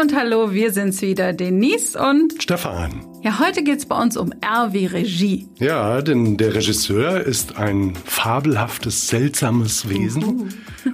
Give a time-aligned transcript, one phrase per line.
[0.00, 3.04] und hallo, wir sind's wieder, Denise und Stefan.
[3.22, 5.46] Ja, heute geht's bei uns um R wie Regie.
[5.58, 10.48] Ja, denn der Regisseur ist ein fabelhaftes, seltsames Wesen uh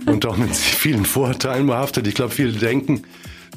[0.07, 2.09] und auch mit vielen Vorurteilen behaftet.
[2.09, 3.03] Ich glaube, viele denken,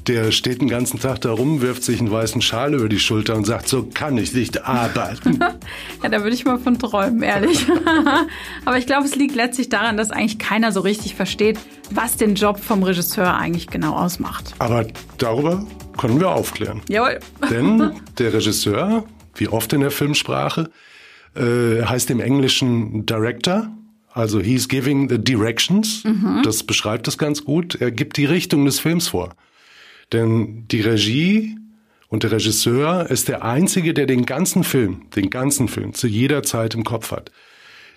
[0.09, 3.35] der steht den ganzen Tag da rum, wirft sich einen weißen Schal über die Schulter
[3.35, 5.39] und sagt, so kann ich nicht arbeiten.
[6.03, 7.67] ja, da würde ich mal von träumen, ehrlich.
[8.65, 11.59] Aber ich glaube, es liegt letztlich daran, dass eigentlich keiner so richtig versteht,
[11.91, 14.55] was den Job vom Regisseur eigentlich genau ausmacht.
[14.57, 14.87] Aber
[15.19, 15.63] darüber
[15.95, 16.81] können wir aufklären.
[16.89, 17.19] Jawohl.
[17.51, 19.03] Denn der Regisseur,
[19.35, 20.71] wie oft in der Filmsprache,
[21.35, 23.69] äh, heißt im Englischen Director.
[24.11, 26.03] Also he's giving the directions.
[26.03, 26.41] Mhm.
[26.43, 27.75] Das beschreibt es ganz gut.
[27.75, 29.35] Er gibt die Richtung des Films vor.
[30.11, 31.57] Denn die Regie
[32.07, 36.43] und der Regisseur ist der Einzige, der den ganzen Film, den ganzen Film zu jeder
[36.43, 37.31] Zeit im Kopf hat.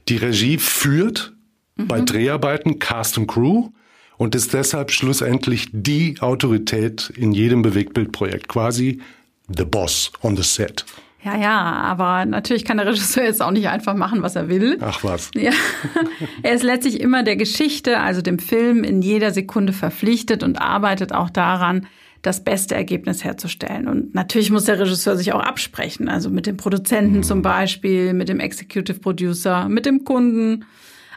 [0.08, 1.32] Die Regie führt
[1.76, 1.88] mhm.
[1.88, 3.70] bei Dreharbeiten Cast und Crew
[4.18, 9.00] und ist deshalb schlussendlich die Autorität in jedem Bewegtbildprojekt, quasi
[9.48, 10.84] the boss on the set.
[11.24, 14.78] Ja, ja, aber natürlich kann der Regisseur jetzt auch nicht einfach machen, was er will.
[14.80, 15.30] Ach was.
[15.34, 15.52] Ja.
[16.42, 21.12] Er ist letztlich immer der Geschichte, also dem Film, in jeder Sekunde verpflichtet und arbeitet
[21.12, 21.86] auch daran,
[22.22, 23.88] das beste Ergebnis herzustellen.
[23.88, 27.22] Und natürlich muss der Regisseur sich auch absprechen, also mit dem Produzenten mhm.
[27.22, 30.64] zum Beispiel, mit dem Executive Producer, mit dem Kunden.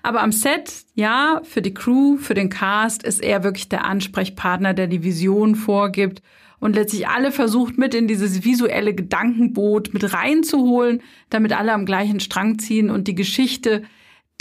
[0.03, 4.73] Aber am Set, ja, für die Crew, für den Cast ist er wirklich der Ansprechpartner,
[4.73, 6.21] der die Vision vorgibt
[6.59, 12.19] und letztlich alle versucht, mit in dieses visuelle Gedankenboot mit reinzuholen, damit alle am gleichen
[12.19, 13.83] Strang ziehen und die Geschichte,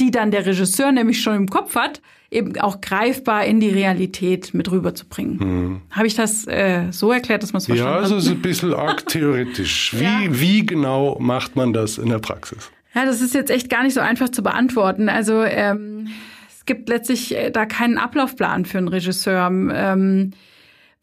[0.00, 4.54] die dann der Regisseur nämlich schon im Kopf hat, eben auch greifbar in die Realität
[4.54, 5.36] mit rüberzubringen.
[5.36, 5.80] Mhm.
[5.90, 8.00] Habe ich das äh, so erklärt, dass man es verstanden hat?
[8.00, 9.94] Ja, also ist ein bisschen arg theoretisch.
[9.96, 10.20] Wie, ja.
[10.28, 12.70] wie genau macht man das in der Praxis?
[12.94, 15.08] Ja, das ist jetzt echt gar nicht so einfach zu beantworten.
[15.08, 16.08] Also ähm,
[16.48, 19.46] es gibt letztlich äh, da keinen Ablaufplan für einen Regisseur.
[19.48, 20.32] Ähm,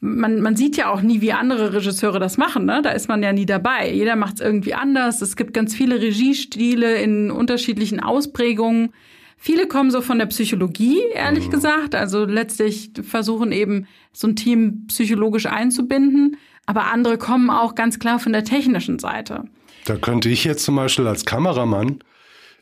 [0.02, 2.66] man, man sieht ja auch nie, wie andere Regisseure das machen.
[2.66, 2.82] Ne?
[2.84, 3.92] Da ist man ja nie dabei.
[3.92, 5.22] Jeder macht es irgendwie anders.
[5.22, 8.94] Es gibt ganz viele Regiestile in unterschiedlichen Ausprägungen.
[9.38, 11.52] Viele kommen so von der Psychologie, ehrlich mhm.
[11.52, 11.96] gesagt.
[11.96, 16.38] Also letztlich versuchen eben so ein Team psychologisch einzubinden.
[16.66, 19.46] Aber andere kommen auch ganz klar von der technischen Seite.
[19.86, 22.00] Da könnte ich jetzt zum Beispiel als Kameramann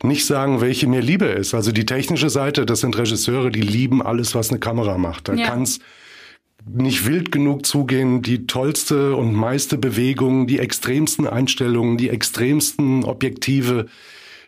[0.03, 1.53] nicht sagen, welche mir lieber ist.
[1.53, 5.27] Also die technische Seite, das sind Regisseure, die lieben alles, was eine Kamera macht.
[5.27, 5.47] Da ja.
[5.47, 5.79] kann es
[6.73, 13.87] nicht wild genug zugehen, die tollste und meiste Bewegung, die extremsten Einstellungen, die extremsten Objektive,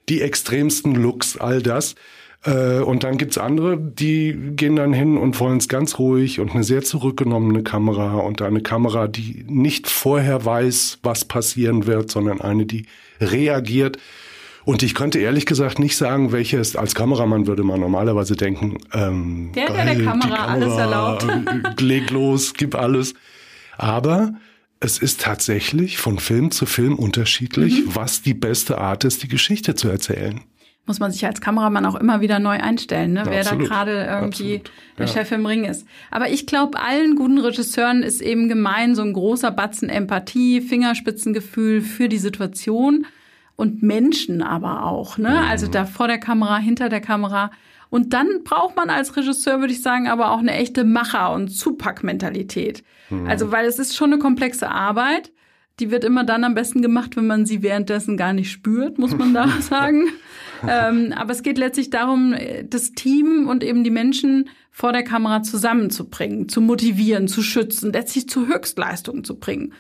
[0.10, 1.96] die extremsten Looks, all das.
[2.44, 6.52] Äh, und dann gibt's andere, die gehen dann hin und wollen es ganz ruhig und
[6.52, 12.42] eine sehr zurückgenommene Kamera und eine Kamera, die nicht vorher weiß, was passieren wird, sondern
[12.42, 12.86] eine, die
[13.20, 13.98] reagiert.
[14.64, 19.52] Und ich könnte ehrlich gesagt nicht sagen, welches, als Kameramann würde man normalerweise denken, ähm,
[19.56, 21.28] der, geil, der der Kamera, Kamera alles erlaubt.
[21.82, 23.14] Leg los, gib alles.
[23.78, 24.34] Aber
[24.80, 27.96] es ist tatsächlich von Film zu Film unterschiedlich, mhm.
[27.96, 30.42] was die beste Art ist, die Geschichte zu erzählen
[30.88, 33.24] muss man sich als Kameramann auch immer wieder neu einstellen, ne?
[33.26, 34.72] wer da gerade irgendwie Absolut.
[34.98, 35.14] der ja.
[35.14, 35.86] Chef im Ring ist.
[36.10, 41.82] Aber ich glaube, allen guten Regisseuren ist eben gemein so ein großer Batzen Empathie, Fingerspitzengefühl
[41.82, 43.06] für die Situation
[43.62, 45.18] und Menschen aber auch.
[45.18, 45.30] Ne?
[45.30, 45.50] Mhm.
[45.50, 47.52] Also da vor der Kamera, hinter der Kamera.
[47.90, 51.50] Und dann braucht man als Regisseur, würde ich sagen, aber auch eine echte Macher- und
[51.50, 52.84] Zupackmentalität.
[53.10, 53.28] Mhm.
[53.28, 55.32] Also, weil es ist schon eine komplexe Arbeit.
[55.80, 59.16] Die wird immer dann am besten gemacht, wenn man sie währenddessen gar nicht spürt, muss
[59.18, 60.10] man da sagen
[60.68, 62.36] ähm, aber es geht letztlich darum,
[62.70, 68.30] das Team und eben die Menschen vor der Kamera zusammenzubringen, zu motivieren, zu schützen, letztlich
[68.30, 69.74] zu Höchstleistungen zu bringen.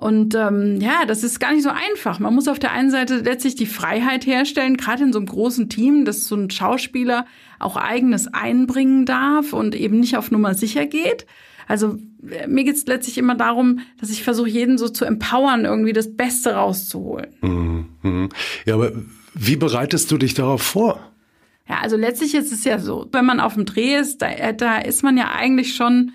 [0.00, 2.20] Und ähm, ja, das ist gar nicht so einfach.
[2.20, 5.68] Man muss auf der einen Seite letztlich die Freiheit herstellen, gerade in so einem großen
[5.68, 7.26] Team, dass so ein Schauspieler
[7.58, 11.26] auch eigenes einbringen darf und eben nicht auf Nummer sicher geht.
[11.68, 15.66] Also äh, mir geht es letztlich immer darum, dass ich versuche, jeden so zu empowern,
[15.66, 17.34] irgendwie das Beste rauszuholen.
[17.42, 17.88] Mhm.
[18.00, 18.28] mhm.
[18.64, 18.92] Ja, aber
[19.34, 21.12] wie bereitest du dich darauf vor?
[21.68, 24.54] Ja, also letztlich ist es ja so, wenn man auf dem Dreh ist, da, äh,
[24.56, 26.12] da ist man ja eigentlich schon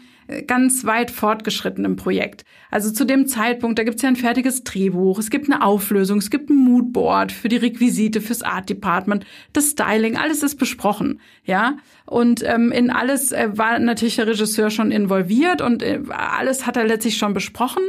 [0.48, 2.46] ganz weit fortgeschritten im Projekt.
[2.72, 6.30] Also zu dem Zeitpunkt, da gibt's ja ein fertiges Drehbuch, es gibt eine Auflösung, es
[6.30, 11.78] gibt ein Moodboard für die Requisite, fürs Art Department, das Styling, alles ist besprochen, ja.
[12.06, 16.78] Und ähm, in alles äh, war natürlich der Regisseur schon involviert und äh, alles hat
[16.78, 17.84] er letztlich schon besprochen.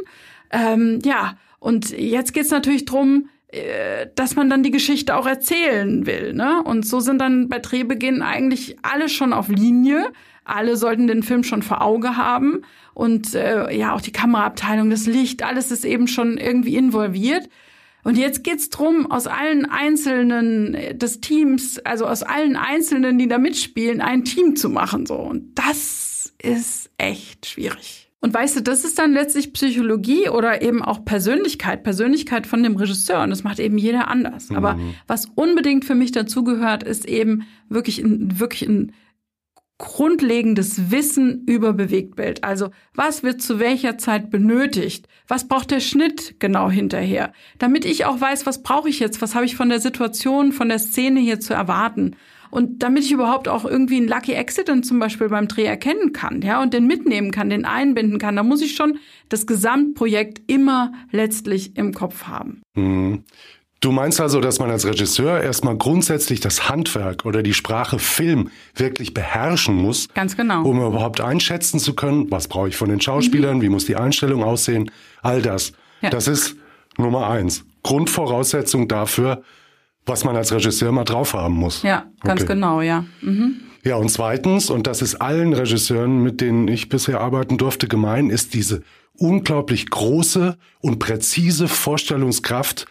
[0.50, 6.04] Ähm, ja, und jetzt geht's natürlich drum, äh, dass man dann die Geschichte auch erzählen
[6.06, 6.34] will.
[6.34, 6.62] Ne?
[6.64, 10.12] Und so sind dann bei Drehbeginn eigentlich alle schon auf Linie.
[10.46, 12.62] Alle sollten den Film schon vor Auge haben.
[12.94, 17.48] Und äh, ja, auch die Kameraabteilung, das Licht, alles ist eben schon irgendwie involviert.
[18.04, 23.26] Und jetzt geht's drum, aus allen Einzelnen äh, des Teams, also aus allen Einzelnen, die
[23.26, 25.06] da mitspielen, ein Team zu machen.
[25.06, 25.16] So.
[25.16, 28.06] Und das ist echt schwierig.
[28.20, 32.76] Und weißt du, das ist dann letztlich Psychologie oder eben auch Persönlichkeit, Persönlichkeit von dem
[32.76, 33.22] Regisseur.
[33.22, 34.50] Und das macht eben jeder anders.
[34.50, 34.56] Mhm.
[34.56, 38.92] Aber was unbedingt für mich dazugehört, ist eben wirklich ein, wirklich ein
[39.78, 42.44] grundlegendes Wissen über Bewegtbild.
[42.44, 45.06] Also was wird zu welcher Zeit benötigt?
[45.28, 47.32] Was braucht der Schnitt genau hinterher?
[47.58, 49.20] Damit ich auch weiß, was brauche ich jetzt?
[49.20, 52.16] Was habe ich von der Situation, von der Szene hier zu erwarten?
[52.50, 56.42] Und damit ich überhaupt auch irgendwie einen Lucky Accident zum Beispiel beim Dreh erkennen kann,
[56.42, 60.92] ja, und den mitnehmen kann, den einbinden kann, da muss ich schon das Gesamtprojekt immer
[61.10, 62.62] letztlich im Kopf haben.
[62.74, 63.24] Mhm.
[63.80, 68.50] Du meinst also, dass man als Regisseur erstmal grundsätzlich das Handwerk oder die Sprache Film
[68.74, 70.08] wirklich beherrschen muss?
[70.14, 70.62] Ganz genau.
[70.62, 73.62] Um überhaupt einschätzen zu können, was brauche ich von den Schauspielern, mhm.
[73.62, 74.90] wie muss die Einstellung aussehen,
[75.22, 75.72] all das.
[76.00, 76.10] Ja.
[76.10, 76.56] Das ist
[76.96, 77.64] Nummer eins.
[77.82, 79.42] Grundvoraussetzung dafür,
[80.06, 81.82] was man als Regisseur mal drauf haben muss.
[81.82, 82.54] Ja, ganz okay.
[82.54, 83.04] genau, ja.
[83.20, 83.60] Mhm.
[83.84, 88.30] Ja, und zweitens, und das ist allen Regisseuren, mit denen ich bisher arbeiten durfte, gemein,
[88.30, 88.82] ist diese
[89.16, 92.86] unglaublich große und präzise Vorstellungskraft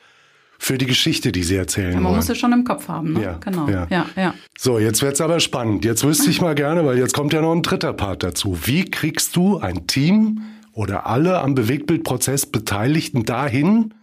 [0.65, 2.15] für die Geschichte, die sie erzählen ja, man wollen.
[2.15, 3.21] muss es schon im Kopf haben, ne?
[3.21, 3.69] Ja, genau.
[3.69, 3.85] Ja.
[3.91, 4.33] Ja, ja.
[4.57, 5.85] So, jetzt wird's aber spannend.
[5.85, 8.57] Jetzt wüsste ich mal gerne, weil jetzt kommt ja noch ein dritter Part dazu.
[8.65, 10.41] Wie kriegst du ein Team
[10.71, 13.93] oder alle am Bewegtbildprozess Beteiligten dahin,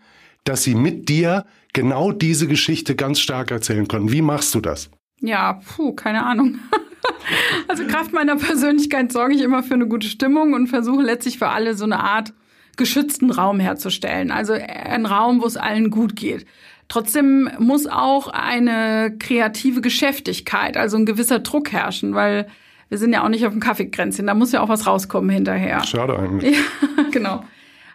[0.45, 4.13] dass sie mit dir genau diese Geschichte ganz stark erzählen können.
[4.13, 4.89] Wie machst du das?
[5.21, 6.61] Ja, puh, keine Ahnung.
[7.67, 11.49] also Kraft meiner Persönlichkeit sorge ich immer für eine gute Stimmung und versuche letztlich für
[11.49, 12.33] alle so eine Art
[12.77, 14.31] geschützten Raum herzustellen.
[14.31, 16.47] Also ein Raum, wo es allen gut geht.
[16.89, 22.49] Trotzdem muss auch eine kreative Geschäftigkeit, also ein gewisser Druck herrschen, weil
[22.91, 25.83] wir sind ja auch nicht auf dem Kaffeekränzchen, da muss ja auch was rauskommen hinterher.
[25.85, 26.55] Schade eigentlich.
[26.55, 27.45] Ja, genau.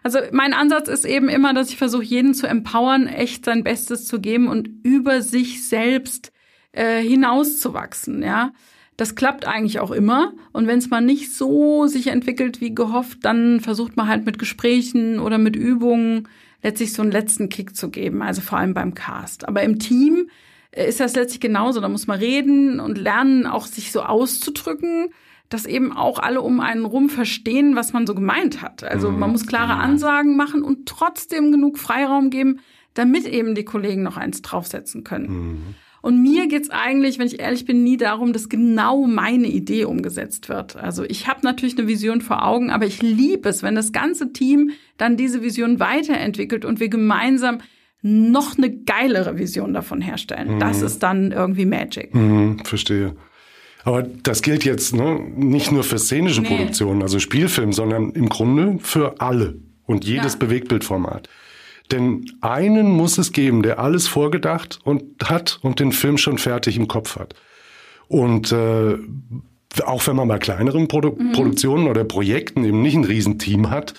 [0.01, 4.07] Also mein Ansatz ist eben immer, dass ich versuche, jeden zu empowern, echt sein Bestes
[4.07, 6.31] zu geben und über sich selbst
[6.71, 8.53] äh, hinauszuwachsen, ja.
[8.98, 10.34] Das klappt eigentlich auch immer.
[10.52, 14.40] Und wenn es mal nicht so sich entwickelt wie gehofft, dann versucht man halt mit
[14.40, 16.28] Gesprächen oder mit Übungen
[16.64, 18.24] letztlich so einen letzten Kick zu geben.
[18.24, 19.48] Also vor allem beim Cast.
[19.48, 20.30] Aber im Team
[20.72, 21.80] äh, ist das letztlich genauso.
[21.80, 25.10] Da muss man reden und lernen, auch sich so auszudrücken
[25.50, 28.84] dass eben auch alle um einen rum verstehen, was man so gemeint hat.
[28.84, 29.82] Also man muss klare mhm.
[29.82, 32.60] Ansagen machen und trotzdem genug Freiraum geben,
[32.94, 35.30] damit eben die Kollegen noch eins draufsetzen können.
[35.30, 35.76] Mhm.
[36.02, 40.48] Und mir geht's eigentlich, wenn ich ehrlich bin, nie darum, dass genau meine Idee umgesetzt
[40.48, 40.76] wird.
[40.76, 44.32] Also ich habe natürlich eine Vision vor Augen, aber ich liebe es, wenn das ganze
[44.32, 47.60] Team dann diese Vision weiterentwickelt und wir gemeinsam
[48.02, 50.56] noch eine geilere Vision davon herstellen.
[50.56, 50.60] Mhm.
[50.60, 52.14] Das ist dann irgendwie Magic.
[52.14, 53.16] Mhm, verstehe.
[53.84, 56.48] Aber das gilt jetzt ne, nicht nur für szenische nee.
[56.48, 60.40] Produktionen, also Spielfilm, sondern im Grunde für alle und jedes ja.
[60.40, 61.30] Bewegtbildformat.
[61.92, 66.78] Denn einen muss es geben, der alles vorgedacht und hat und den Film schon fertig
[66.78, 67.34] im Kopf hat.
[68.07, 68.98] Und äh,
[69.86, 71.31] auch wenn man bei kleineren Produ mhm.
[71.31, 73.94] Produktionen oder Projekten eben nicht ein Riesenteam hat,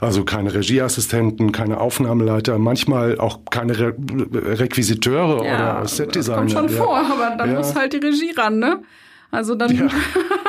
[0.00, 6.42] also keine Regieassistenten, keine Aufnahmeleiter, manchmal auch keine Re Requisiteure ja, oder Setdesigner.
[6.42, 6.84] Das kommt schon ja.
[6.84, 7.58] vor, aber dann ja.
[7.58, 8.82] muss halt die Regie ran, ne?
[9.30, 9.90] Also dann,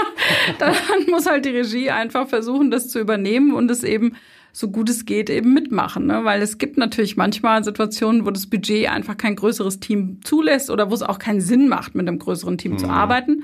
[0.59, 0.75] dann
[1.09, 4.15] muss halt die Regie einfach versuchen, das zu übernehmen und es eben
[4.55, 6.23] so gut es geht eben mitmachen, ne?
[6.23, 10.89] weil es gibt natürlich manchmal Situationen, wo das Budget einfach kein größeres Team zulässt oder
[10.89, 12.77] wo es auch keinen Sinn macht, mit einem größeren Team mhm.
[12.77, 13.43] zu arbeiten.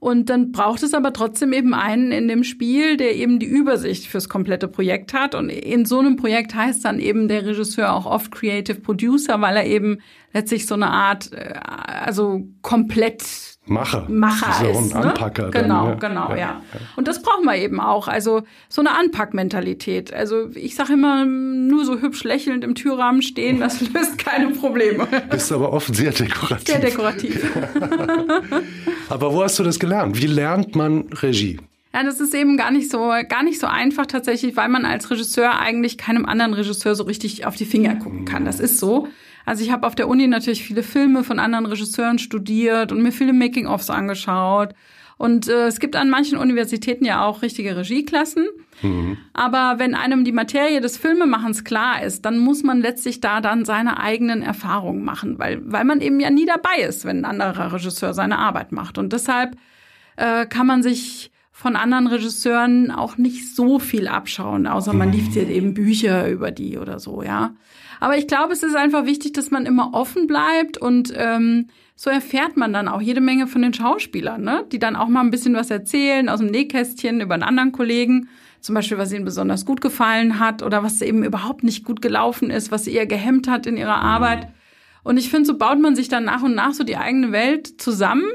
[0.00, 4.08] Und dann braucht es aber trotzdem eben einen in dem Spiel, der eben die Übersicht
[4.08, 5.36] fürs komplette Projekt hat.
[5.36, 9.56] Und in so einem Projekt heißt dann eben der Regisseur auch oft Creative Producer, weil
[9.56, 9.98] er eben
[10.32, 14.06] letztlich so eine Art, äh, also komplett Macher.
[14.08, 14.94] Macher so ist.
[14.94, 15.44] Ein Anpacker.
[15.44, 15.50] Ne?
[15.50, 16.08] Genau, dann, ja.
[16.08, 16.62] genau, ja, ja.
[16.96, 18.08] Und das brauchen wir eben auch.
[18.08, 20.12] Also so eine Anpackmentalität.
[20.12, 25.06] Also ich sage immer, nur so hübsch lächelnd im Türrahmen stehen, das löst keine Probleme.
[25.30, 26.66] Bist aber oft sehr dekorativ.
[26.66, 27.46] Sehr dekorativ.
[29.08, 30.20] aber wo hast du das gelernt?
[30.20, 31.58] Wie lernt man Regie?
[31.94, 35.10] Ja, das ist eben gar nicht so, gar nicht so einfach tatsächlich, weil man als
[35.10, 38.44] Regisseur eigentlich keinem anderen Regisseur so richtig auf die Finger gucken kann.
[38.44, 39.08] Das ist so.
[39.44, 43.12] Also ich habe auf der Uni natürlich viele Filme von anderen Regisseuren studiert und mir
[43.12, 44.74] viele Making-ofs angeschaut.
[45.18, 48.48] Und äh, es gibt an manchen Universitäten ja auch richtige Regieklassen.
[48.82, 49.18] Mhm.
[49.32, 53.64] Aber wenn einem die Materie des Filmemachens klar ist, dann muss man letztlich da dann
[53.64, 57.72] seine eigenen Erfahrungen machen, weil, weil man eben ja nie dabei ist, wenn ein anderer
[57.72, 58.98] Regisseur seine Arbeit macht.
[58.98, 59.56] Und deshalb
[60.16, 65.36] äh, kann man sich von anderen Regisseuren auch nicht so viel abschauen, außer man liest
[65.36, 67.54] jetzt eben Bücher über die oder so, ja.
[68.02, 72.10] Aber ich glaube, es ist einfach wichtig, dass man immer offen bleibt und ähm, so
[72.10, 74.66] erfährt man dann auch jede Menge von den Schauspielern, ne?
[74.72, 78.28] die dann auch mal ein bisschen was erzählen aus dem Nähkästchen über einen anderen Kollegen.
[78.60, 82.50] Zum Beispiel, was ihnen besonders gut gefallen hat oder was eben überhaupt nicht gut gelaufen
[82.50, 84.48] ist, was sie eher gehemmt hat in ihrer Arbeit.
[85.04, 87.80] Und ich finde, so baut man sich dann nach und nach so die eigene Welt
[87.80, 88.26] zusammen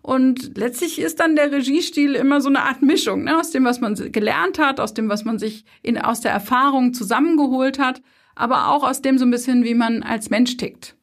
[0.00, 3.38] Und letztlich ist dann der Regiestil immer so eine Art Mischung, ne?
[3.38, 6.92] aus dem, was man gelernt hat, aus dem, was man sich in, aus der Erfahrung
[6.92, 8.02] zusammengeholt hat,
[8.34, 10.94] aber auch aus dem so ein bisschen, wie man als Mensch tickt.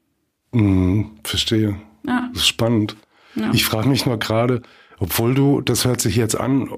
[0.51, 1.75] Mhm, verstehe.
[2.05, 2.29] Ja.
[2.33, 2.95] Das ist spannend.
[3.36, 3.51] Ja.
[3.53, 4.62] Ich frage mich nur gerade,
[5.00, 6.69] obwohl du, das hört sich jetzt an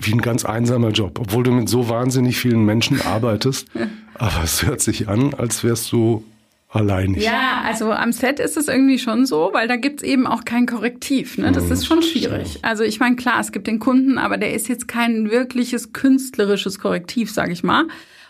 [0.00, 3.68] wie ein ganz einsamer Job, obwohl du mit so wahnsinnig vielen Menschen arbeitest,
[4.14, 6.24] aber es hört sich an, als wärst du
[6.68, 7.24] alleinig.
[7.24, 10.66] Ja, also am Set ist es irgendwie schon so, weil da gibt's eben auch kein
[10.66, 11.38] Korrektiv.
[11.38, 11.50] Ne?
[11.50, 12.58] Das hm, ist schon schwierig.
[12.62, 16.78] Also ich meine, klar, es gibt den Kunden, aber der ist jetzt kein wirkliches künstlerisches
[16.78, 17.86] Korrektiv, sage ich mal.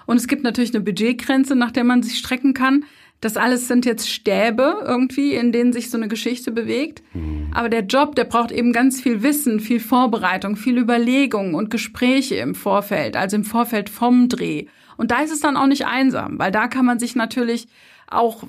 [0.09, 2.87] Und es gibt natürlich eine Budgetgrenze, nach der man sich strecken kann.
[3.21, 7.03] Das alles sind jetzt Stäbe irgendwie, in denen sich so eine Geschichte bewegt.
[7.13, 7.49] Mhm.
[7.53, 12.37] Aber der Job, der braucht eben ganz viel Wissen, viel Vorbereitung, viel Überlegung und Gespräche
[12.37, 14.65] im Vorfeld, also im Vorfeld vom Dreh.
[14.97, 17.69] Und da ist es dann auch nicht einsam, weil da kann man sich natürlich
[18.07, 18.45] auch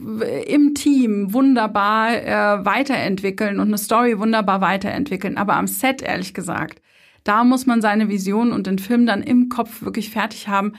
[0.47, 5.35] im Team wunderbar äh, weiterentwickeln und eine Story wunderbar weiterentwickeln.
[5.35, 6.81] Aber am Set, ehrlich gesagt,
[7.25, 10.75] da muss man seine Vision und den Film dann im Kopf wirklich fertig haben.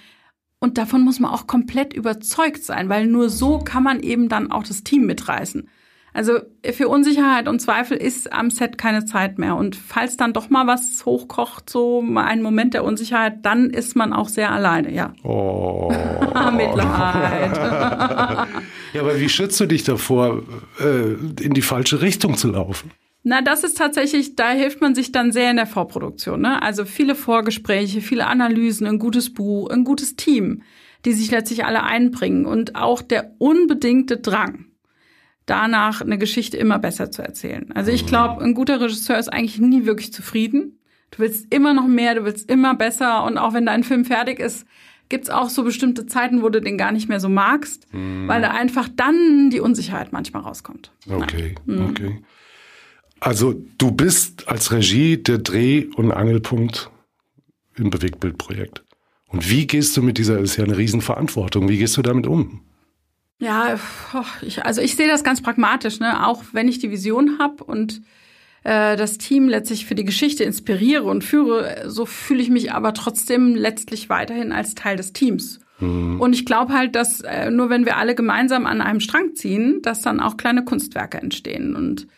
[0.61, 4.53] Und davon muss man auch komplett überzeugt sein, weil nur so kann man eben dann
[4.53, 5.69] auch das Team mitreißen.
[6.13, 6.41] Also
[6.73, 9.57] für Unsicherheit und Zweifel ist am Set keine Zeit mehr.
[9.57, 14.13] Und falls dann doch mal was hochkocht, so ein Moment der Unsicherheit, dann ist man
[14.13, 15.13] auch sehr alleine, ja.
[15.23, 15.91] Oh.
[16.53, 17.57] Mitleid.
[18.93, 20.43] ja, aber wie schützt du dich davor,
[20.81, 21.13] äh,
[21.43, 22.91] in die falsche Richtung zu laufen?
[23.23, 26.41] Na, das ist tatsächlich, da hilft man sich dann sehr in der Vorproduktion.
[26.41, 26.63] Ne?
[26.63, 30.63] Also viele Vorgespräche, viele Analysen, ein gutes Buch, ein gutes Team,
[31.05, 34.67] die sich letztlich alle einbringen und auch der unbedingte Drang
[35.47, 37.73] danach eine Geschichte immer besser zu erzählen.
[37.75, 40.79] Also ich glaube, ein guter Regisseur ist eigentlich nie wirklich zufrieden.
[41.11, 44.39] Du willst immer noch mehr, du willst immer besser und auch wenn dein Film fertig
[44.39, 44.65] ist,
[45.09, 48.29] gibt's auch so bestimmte Zeiten, wo du den gar nicht mehr so magst, mhm.
[48.29, 50.93] weil da einfach dann die Unsicherheit manchmal rauskommt.
[51.11, 51.87] Okay, mhm.
[51.91, 52.23] okay.
[53.21, 56.91] Also du bist als Regie der Dreh- und Angelpunkt
[57.77, 58.83] im Bewegtbildprojekt.
[59.29, 62.27] Und wie gehst du mit dieser, das ist ja eine Riesenverantwortung, wie gehst du damit
[62.27, 62.63] um?
[63.39, 63.79] Ja,
[64.43, 66.27] ich, also ich sehe das ganz pragmatisch, ne?
[66.27, 68.03] Auch wenn ich die Vision habe und
[68.65, 72.93] äh, das Team letztlich für die Geschichte inspiriere und führe, so fühle ich mich aber
[72.93, 75.61] trotzdem letztlich weiterhin als Teil des Teams.
[75.79, 76.21] Mhm.
[76.21, 79.81] Und ich glaube halt, dass äh, nur wenn wir alle gemeinsam an einem Strang ziehen,
[79.83, 81.75] dass dann auch kleine Kunstwerke entstehen.
[81.77, 82.09] Und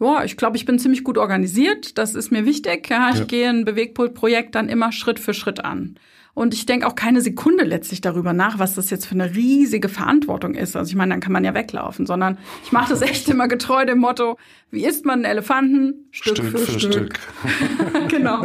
[0.00, 1.98] ja, ich glaube, ich bin ziemlich gut organisiert.
[1.98, 2.88] Das ist mir wichtig.
[2.88, 3.24] Ja, ich ja.
[3.24, 5.98] gehe ein Bewegpult-Projekt dann immer Schritt für Schritt an.
[6.38, 9.88] Und ich denke auch keine Sekunde letztlich darüber nach, was das jetzt für eine riesige
[9.88, 10.76] Verantwortung ist.
[10.76, 13.84] Also ich meine, dann kann man ja weglaufen, sondern ich mache das echt immer getreu
[13.84, 14.38] dem Motto,
[14.70, 16.06] wie isst man einen Elefanten?
[16.12, 16.92] Stück, Stück für, für, Stück.
[16.92, 17.18] Stück.
[18.08, 18.42] genau.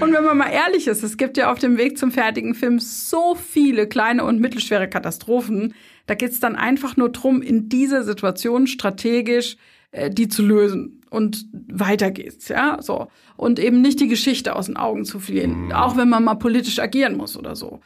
[0.00, 2.80] Und wenn man mal ehrlich ist, es gibt ja auf dem Weg zum fertigen Film
[2.80, 5.72] so viele kleine und mittelschwere Katastrophen.
[6.08, 9.56] Da geht es dann einfach nur drum, in dieser Situation strategisch
[9.92, 13.08] äh, die zu lösen und weiter geht's, ja, so.
[13.36, 15.72] Und eben nicht die Geschichte aus den Augen zu verlieren, mhm.
[15.72, 17.80] auch wenn man mal politisch agieren muss oder so.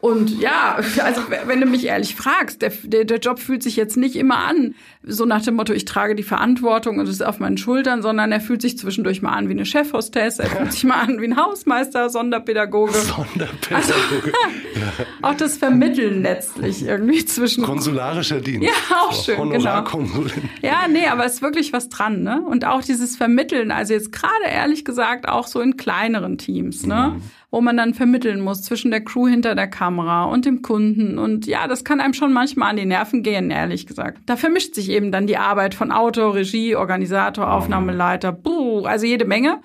[0.00, 3.96] Und ja, also wenn du mich ehrlich fragst, der, der, der Job fühlt sich jetzt
[3.96, 4.74] nicht immer an,
[5.08, 8.30] so nach dem Motto, ich trage die Verantwortung und es ist auf meinen Schultern, sondern
[8.30, 11.26] er fühlt sich zwischendurch mal an wie eine Chefhostess, er fühlt sich mal an wie
[11.26, 12.92] ein Hausmeister, Sonderpädagoge.
[12.92, 13.74] Sonderpädagoge.
[13.74, 13.94] Also.
[15.22, 17.64] Auch das Vermitteln letztlich irgendwie zwischen.
[17.64, 18.68] Konsularischer Dienst.
[18.68, 19.84] Ja, auch schön, genau.
[20.62, 22.42] Ja, nee, aber es ist wirklich was dran, ne?
[22.42, 27.14] Und auch dieses Vermitteln, also jetzt gerade ehrlich gesagt auch so in kleineren Teams, ne?
[27.16, 31.18] Mhm wo man dann vermitteln muss zwischen der Crew hinter der Kamera und dem Kunden.
[31.18, 34.20] Und ja, das kann einem schon manchmal an die Nerven gehen, ehrlich gesagt.
[34.26, 39.24] Da vermischt sich eben dann die Arbeit von Autor, Regie, Organisator, Aufnahmeleiter, buh, also jede
[39.24, 39.60] Menge.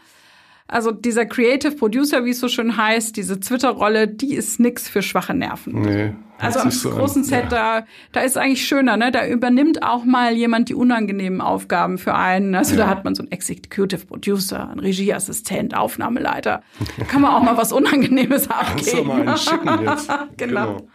[0.68, 5.02] Also dieser Creative Producer, wie es so schön heißt, diese Twitter-Rolle, die ist nix für
[5.02, 5.82] schwache Nerven.
[5.82, 6.13] Nee.
[6.40, 7.50] Also am so großen Set, ja.
[7.82, 9.12] da, da ist eigentlich schöner, ne?
[9.12, 12.56] Da übernimmt auch mal jemand die unangenehmen Aufgaben für einen.
[12.56, 12.82] Also ja.
[12.82, 16.63] da hat man so einen Executive Producer, einen Regieassistent, Aufnahmeleiter.
[16.98, 18.75] Da kann man auch mal was Unangenehmes abgeben.
[18.75, 20.08] Kannst du mal einen schicken jetzt.
[20.38, 20.78] genau.
[20.78, 20.88] genau.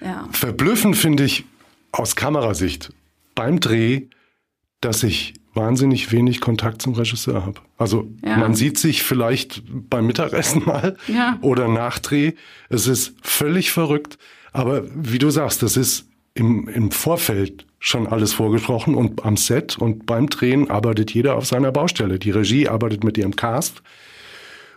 [0.00, 0.28] Ja.
[0.30, 1.46] Verblüffend finde ich
[1.90, 2.92] aus Kamerasicht
[3.36, 4.08] beim Dreh,
[4.80, 7.60] dass ich wahnsinnig wenig Kontakt zum Regisseur habe.
[7.78, 8.36] Also ja.
[8.36, 11.38] man sieht sich vielleicht beim Mittagessen mal ja.
[11.40, 12.32] oder nach Dreh.
[12.68, 14.18] Es ist völlig verrückt.
[14.52, 19.78] Aber wie du sagst, das ist im, im Vorfeld schon alles vorgesprochen und am Set
[19.78, 22.18] und beim Drehen arbeitet jeder auf seiner Baustelle.
[22.18, 23.82] Die Regie arbeitet mit ihrem Cast.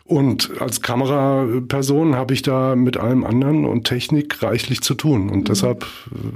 [0.09, 5.29] Und als Kameraperson habe ich da mit allem anderen und Technik reichlich zu tun.
[5.29, 5.43] Und mhm.
[5.45, 5.85] deshalb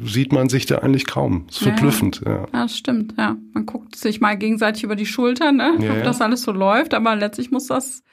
[0.05, 1.45] sieht man sich da eigentlich kaum.
[1.47, 2.21] Das ist ja, verblüffend.
[2.25, 2.31] Ja.
[2.31, 3.15] ja, das stimmt.
[3.17, 5.73] Ja, man guckt sich mal gegenseitig über die Schulter, ne?
[5.79, 6.93] Ja, ob das alles so läuft.
[6.93, 8.03] Aber letztlich muss das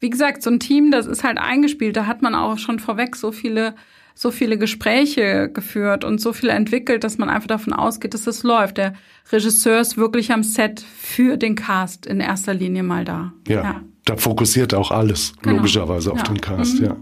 [0.00, 1.96] wie gesagt, so ein Team, das ist halt eingespielt.
[1.96, 3.74] Da hat man auch schon vorweg so viele
[4.14, 8.44] so viele Gespräche geführt und so viel entwickelt, dass man einfach davon ausgeht, dass es
[8.44, 8.78] läuft.
[8.78, 8.94] Der
[9.32, 13.32] Regisseur ist wirklich am Set für den Cast in erster Linie mal da.
[13.48, 13.80] Ja, ja.
[14.04, 15.56] Da fokussiert auch alles genau.
[15.56, 16.24] logischerweise auf ja.
[16.24, 16.86] den Cast, mhm.
[16.86, 16.96] ja.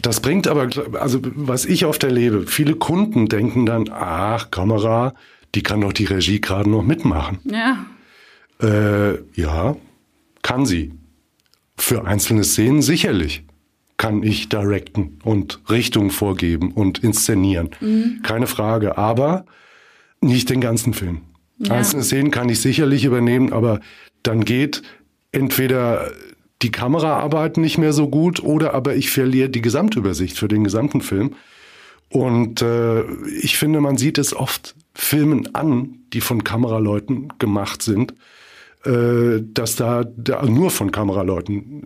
[0.00, 5.14] Das bringt aber, also was ich oft erlebe, viele Kunden denken dann, ach, Kamera,
[5.54, 7.38] die kann doch die Regie gerade noch mitmachen.
[7.44, 7.84] Ja.
[8.60, 9.76] Äh, ja,
[10.42, 10.92] kann sie.
[11.76, 13.44] Für einzelne Szenen sicherlich
[13.96, 17.70] kann ich directen und Richtung vorgeben und inszenieren.
[17.80, 18.20] Mhm.
[18.22, 18.98] Keine Frage.
[18.98, 19.44] Aber
[20.20, 21.22] nicht den ganzen Film.
[21.58, 21.74] Ja.
[21.74, 23.80] Einzelne Szenen kann ich sicherlich übernehmen, aber
[24.22, 24.82] dann geht
[25.32, 26.12] entweder
[26.62, 31.00] die Kameraarbeit nicht mehr so gut oder aber ich verliere die Gesamtübersicht für den gesamten
[31.00, 31.34] Film.
[32.08, 33.02] Und äh,
[33.40, 38.14] ich finde, man sieht es oft Filmen an, die von Kameraleuten gemacht sind,
[38.84, 41.84] äh, dass da, da nur von Kameraleuten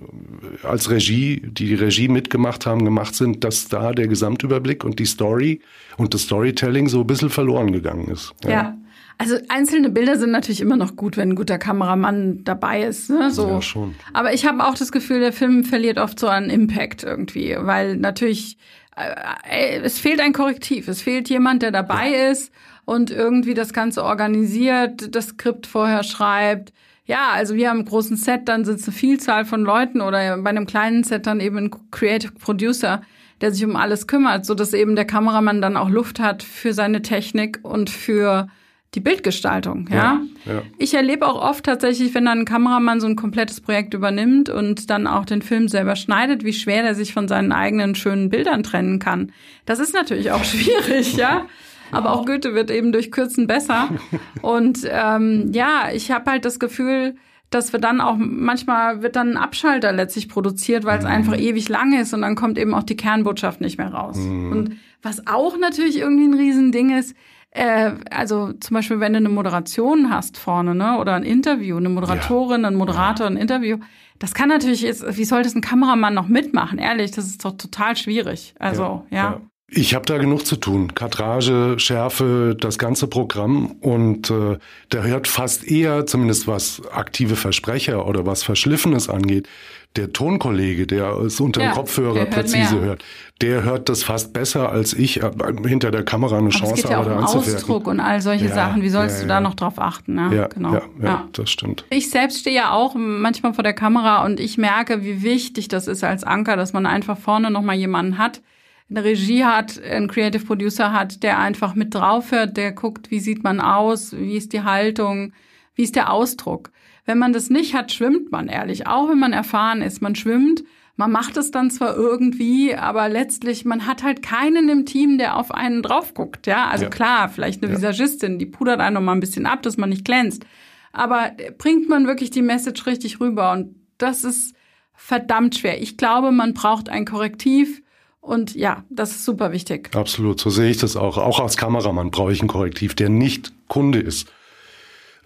[0.64, 5.06] als Regie, die die Regie mitgemacht haben, gemacht sind, dass da der Gesamtüberblick und die
[5.06, 5.60] Story
[5.96, 8.34] und das Storytelling so ein bisschen verloren gegangen ist.
[8.44, 8.50] ja.
[8.50, 8.76] ja.
[9.18, 13.08] Also einzelne Bilder sind natürlich immer noch gut, wenn ein guter Kameramann dabei ist.
[13.08, 13.30] Ne?
[13.30, 13.49] So.
[13.49, 13.94] Ja, schon.
[14.12, 17.96] Aber ich habe auch das Gefühl, der Film verliert oft so an Impact irgendwie, weil
[17.96, 18.58] natürlich
[18.96, 20.88] äh, es fehlt ein Korrektiv.
[20.88, 22.30] Es fehlt jemand, der dabei ja.
[22.30, 22.52] ist
[22.85, 26.73] und irgendwie das Ganze organisiert, das Skript vorher schreibt,
[27.06, 30.50] ja, also wir haben einen großen Set, dann sitzt eine Vielzahl von Leuten oder bei
[30.50, 33.00] einem kleinen Set dann eben ein Creative Producer,
[33.40, 36.73] der sich um alles kümmert, so dass eben der Kameramann dann auch Luft hat für
[36.73, 38.49] seine Technik und für
[38.94, 40.22] die Bildgestaltung, ja?
[40.46, 40.62] ja, ja.
[40.78, 44.88] Ich erlebe auch oft tatsächlich, wenn dann ein Kameramann so ein komplettes Projekt übernimmt und
[44.88, 48.62] dann auch den Film selber schneidet, wie schwer der sich von seinen eigenen schönen Bildern
[48.62, 49.32] trennen kann.
[49.66, 51.46] Das ist natürlich auch schwierig, ja?
[51.92, 53.88] Aber auch Goethe wird eben durch Kürzen besser.
[54.42, 57.16] Und ähm, ja, ich habe halt das Gefühl,
[57.50, 61.10] dass wir dann auch manchmal wird dann ein Abschalter letztlich produziert, weil es mhm.
[61.10, 64.16] einfach ewig lang ist und dann kommt eben auch die Kernbotschaft nicht mehr raus.
[64.16, 64.52] Mhm.
[64.52, 67.14] Und was auch natürlich irgendwie ein Riesending ist,
[67.56, 71.88] äh, also zum Beispiel, wenn du eine Moderation hast vorne, ne, oder ein Interview, eine
[71.88, 72.68] Moderatorin, ja.
[72.68, 73.78] ein Moderator, ein Interview,
[74.18, 76.78] das kann natürlich, wie soll das ein Kameramann noch mitmachen?
[76.78, 78.54] Ehrlich, das ist doch total schwierig.
[78.58, 79.16] Also, ja.
[79.16, 79.40] ja.
[79.68, 80.94] Ich habe da genug zu tun.
[80.94, 83.73] Kadrage, Schärfe, das ganze Programm.
[83.80, 84.58] Und äh,
[84.90, 89.49] da hört fast eher, zumindest was aktive Versprecher oder was Verschliffenes angeht,
[89.97, 93.04] der Tonkollege, der es unter ja, dem Kopfhörer präzise hört,
[93.41, 95.30] der hört das fast besser als ich äh,
[95.67, 98.47] hinter der Kamera eine Aber Chance es geht ja auch um Ausdruck und all solche
[98.47, 98.82] ja, Sachen.
[98.82, 100.15] Wie sollst ja, du da noch drauf achten?
[100.15, 100.35] Ne?
[100.35, 100.75] Ja, genau.
[100.75, 101.85] Ja, ja, das stimmt.
[101.91, 105.87] Ich selbst stehe ja auch manchmal vor der Kamera und ich merke, wie wichtig das
[105.87, 108.41] ist als Anker, dass man einfach vorne noch mal jemanden hat,
[108.89, 113.21] eine Regie hat, einen Creative Producer hat, der einfach mit drauf hört, der guckt, wie
[113.21, 115.32] sieht man aus, wie ist die Haltung,
[115.75, 116.71] wie ist der Ausdruck.
[117.06, 118.86] Wenn man das nicht hat, schwimmt man ehrlich.
[118.86, 120.64] Auch wenn man erfahren ist, man schwimmt.
[120.97, 125.36] Man macht es dann zwar irgendwie, aber letztlich, man hat halt keinen im Team, der
[125.36, 126.47] auf einen drauf guckt.
[126.47, 126.90] Ja, also ja.
[126.90, 127.78] klar, vielleicht eine ja.
[127.78, 130.47] Visagistin, die pudert einen noch mal ein bisschen ab, dass man nicht glänzt.
[130.92, 133.52] Aber bringt man wirklich die Message richtig rüber?
[133.52, 134.54] Und das ist
[134.95, 135.82] verdammt schwer.
[135.82, 137.82] Ich glaube, man braucht ein Korrektiv,
[138.26, 139.95] und ja, das ist super wichtig.
[139.95, 141.16] Absolut, so sehe ich das auch.
[141.16, 144.28] Auch als Kameramann brauche ich ein Korrektiv, der nicht Kunde ist.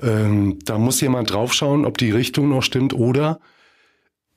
[0.02, 3.40] Ähm, da muss jemand draufschauen, ob die Richtung noch stimmt oder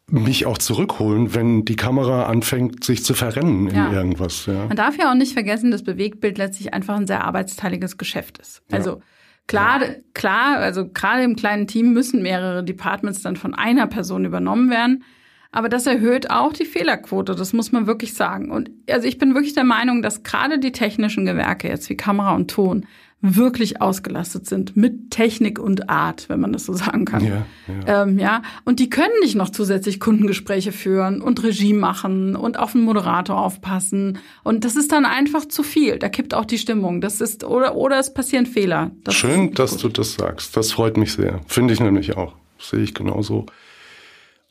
[0.07, 3.91] mich auch zurückholen, wenn die Kamera anfängt, sich zu verrennen in ja.
[3.91, 4.45] irgendwas.
[4.45, 4.67] Ja.
[4.67, 8.61] Man darf ja auch nicht vergessen, dass Bewegtbild letztlich einfach ein sehr arbeitsteiliges Geschäft ist.
[8.71, 9.01] Also ja.
[9.47, 9.81] klar,
[10.13, 15.03] klar, also gerade im kleinen Team müssen mehrere Departments dann von einer Person übernommen werden.
[15.51, 18.51] Aber das erhöht auch die Fehlerquote, das muss man wirklich sagen.
[18.51, 22.33] Und also ich bin wirklich der Meinung, dass gerade die technischen Gewerke jetzt wie Kamera
[22.33, 22.87] und Ton
[23.25, 27.25] wirklich ausgelastet sind mit Technik und Art, wenn man das so sagen kann.
[27.25, 27.45] Ja,
[27.87, 28.03] ja.
[28.03, 28.41] Ähm, ja.
[28.65, 33.39] Und die können nicht noch zusätzlich Kundengespräche führen und Regie machen und auf den Moderator
[33.39, 34.19] aufpassen.
[34.43, 35.99] Und das ist dann einfach zu viel.
[35.99, 36.99] Da kippt auch die Stimmung.
[36.99, 38.91] Das ist, oder, oder es passieren Fehler.
[39.05, 39.83] Das Schön, dass gut.
[39.83, 40.57] du das sagst.
[40.57, 41.39] Das freut mich sehr.
[41.47, 42.35] Finde ich nämlich auch.
[42.59, 43.45] sehe ich genauso.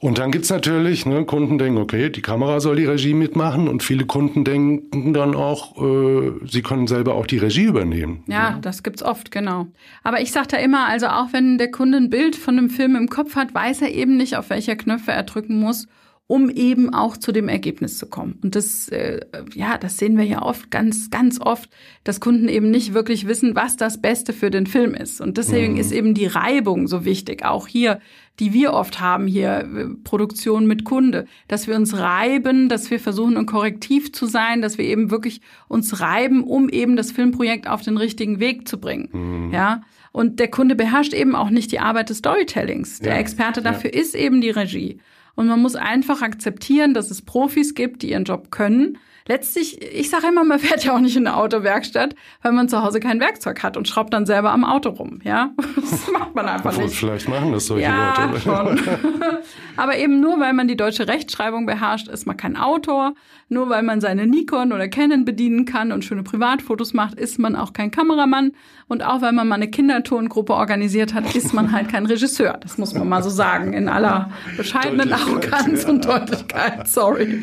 [0.03, 3.85] Und dann gibt's natürlich, ne, Kunden denken, okay, die Kamera soll die Regie mitmachen und
[3.85, 8.25] viele Kunden denken dann auch, äh, sie können selber auch die Regie übernehmen.
[8.27, 9.69] Ja, ja, das gibt's oft, genau.
[10.03, 12.97] Aber ich sage da immer, also auch wenn der Kunde ein Bild von einem Film
[12.97, 15.87] im Kopf hat, weiß er eben nicht, auf welcher Knöpfe er drücken muss,
[16.33, 18.39] um eben auch zu dem Ergebnis zu kommen.
[18.43, 19.21] Und das, äh,
[19.53, 21.69] ja, das sehen wir ja oft, ganz, ganz oft,
[22.05, 25.21] dass Kunden eben nicht wirklich wissen, was das Beste für den Film ist.
[25.21, 25.81] Und deswegen mhm.
[25.81, 27.45] ist eben die Reibung so wichtig.
[27.45, 28.01] Auch hier,
[28.41, 32.99] die wir oft haben hier, äh, Produktion mit Kunde, dass wir uns reiben, dass wir
[32.99, 37.69] versuchen, ein Korrektiv zu sein, dass wir eben wirklich uns reiben, um eben das Filmprojekt
[37.69, 39.11] auf den richtigen Weg zu bringen.
[39.13, 39.53] Mhm.
[39.53, 39.83] Ja.
[40.13, 43.01] Und der Kunde beherrscht eben auch nicht die Arbeit des Storytellings.
[43.01, 44.01] Der ja, Experte dafür ja.
[44.01, 44.99] ist eben die Regie.
[45.35, 50.11] Und man muss einfach akzeptieren, dass es Profis gibt, die ihren Job können letztlich, ich
[50.11, 53.21] sage immer, man fährt ja auch nicht in eine Autowerkstatt, weil man zu Hause kein
[53.21, 55.21] Werkzeug hat und schraubt dann selber am Auto rum.
[55.25, 56.95] Ja, das macht man einfach nicht.
[56.95, 58.41] Vielleicht machen das solche ja, Leute.
[58.41, 58.81] Schon.
[59.77, 63.15] Aber eben nur, weil man die deutsche Rechtschreibung beherrscht, ist man kein Autor.
[63.49, 67.55] Nur weil man seine Nikon oder Canon bedienen kann und schöne Privatfotos macht, ist man
[67.55, 68.53] auch kein Kameramann.
[68.89, 72.59] Und auch weil man mal eine Kindertongruppe organisiert hat, ist man halt kein Regisseur.
[72.63, 76.89] Das muss man mal so sagen, in aller bescheidenen Arroganz und Deutlichkeit.
[76.89, 77.43] Sorry.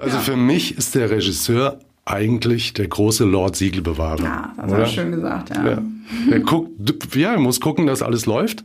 [0.00, 0.22] Also ja.
[0.22, 4.22] für mich ist der Regisseur eigentlich der große Lord Siegelbewahrer.
[4.22, 5.68] Ja, das hast du schön gesagt, ja.
[5.68, 5.82] ja.
[6.30, 8.64] Er guckt, ja, er muss gucken, dass alles läuft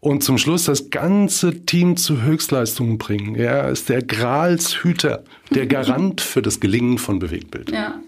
[0.00, 3.34] und zum Schluss das ganze Team zu Höchstleistungen bringen.
[3.34, 7.70] Er ist der Gralshüter, der Garant für das Gelingen von Bewegtbild.
[7.70, 8.00] Ja.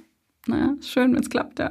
[0.46, 1.70] Naja, schön, wenn es klappt, ja.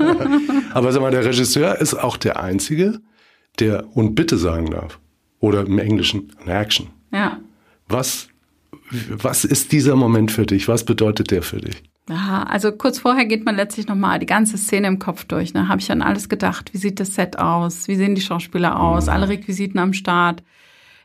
[0.72, 3.00] Aber sag mal, der Regisseur ist auch der Einzige,
[3.58, 5.00] der und bitte sagen darf.
[5.40, 6.90] Oder im Englischen, an Action.
[7.12, 7.40] Ja.
[7.88, 8.28] Was
[9.10, 10.68] was ist dieser Moment für dich?
[10.68, 11.82] Was bedeutet der für dich?
[12.08, 15.52] Ja, also kurz vorher geht man letztlich nochmal die ganze Szene im Kopf durch.
[15.52, 15.68] Ne?
[15.68, 16.72] Habe ich an alles gedacht.
[16.72, 17.86] Wie sieht das Set aus?
[17.86, 19.06] Wie sehen die Schauspieler aus?
[19.06, 19.12] Mhm.
[19.12, 20.42] Alle Requisiten am Start.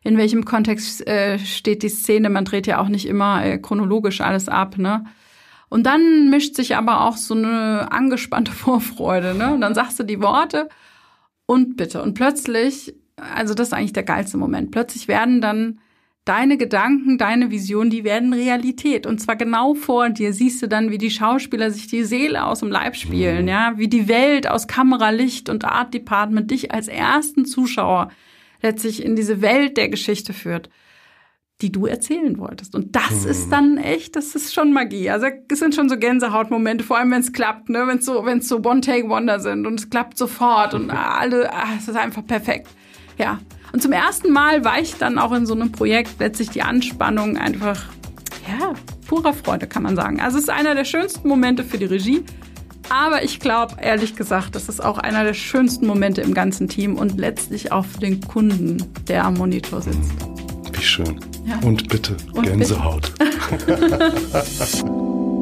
[0.04, 2.30] In welchem Kontext äh, steht die Szene?
[2.30, 4.78] Man dreht ja auch nicht immer äh, chronologisch alles ab.
[4.78, 5.06] Ne?
[5.68, 9.36] Und dann mischt sich aber auch so eine angespannte Vorfreude.
[9.36, 9.54] Ne?
[9.54, 10.70] Und dann sagst du die Worte
[11.46, 12.02] und bitte.
[12.02, 14.72] Und plötzlich, also das ist eigentlich der geilste Moment.
[14.72, 15.80] Plötzlich werden dann
[16.26, 19.06] deine Gedanken, deine Vision, die werden Realität.
[19.06, 22.62] Und zwar genau vor dir siehst du dann, wie die Schauspieler sich die Seele aus
[22.62, 23.50] dem Leib spielen, mhm.
[23.50, 28.10] ja, wie die Welt aus Kamera, Licht und Art Department dich als ersten Zuschauer
[28.62, 30.70] letztlich in diese Welt der Geschichte führt,
[31.62, 32.74] die du erzählen wolltest.
[32.74, 33.32] Und das mhm.
[33.32, 35.10] ist dann echt, das ist schon Magie.
[35.10, 38.26] Also es sind schon so Gänsehautmomente, vor allem wenn es klappt, ne, wenn es so,
[38.26, 41.90] wenn es so One Take Wonder sind und es klappt sofort und alle, ach, es
[41.90, 42.70] ist einfach perfekt.
[43.18, 43.40] Ja,
[43.72, 47.82] und zum ersten Mal weicht dann auch in so einem Projekt letztlich die Anspannung einfach,
[48.48, 48.74] ja,
[49.08, 50.22] purer Freude, kann man sagen.
[50.22, 52.24] Also es ist einer der schönsten Momente für die Regie.
[52.90, 56.96] Aber ich glaube, ehrlich gesagt, das ist auch einer der schönsten Momente im ganzen Team
[56.96, 60.12] und letztlich auch für den Kunden, der am Monitor sitzt.
[60.72, 61.20] Wie schön.
[61.46, 61.58] Ja.
[61.64, 63.14] Und bitte, und Gänsehaut.
[63.66, 64.14] Bitte.